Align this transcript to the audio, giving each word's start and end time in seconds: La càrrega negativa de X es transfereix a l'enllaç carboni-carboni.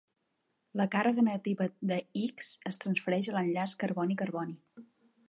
La 0.79 0.85
càrrega 0.95 1.25
negativa 1.27 1.67
de 1.91 1.99
X 2.23 2.49
es 2.71 2.81
transfereix 2.85 3.29
a 3.29 3.37
l'enllaç 3.37 3.77
carboni-carboni. 3.85 4.57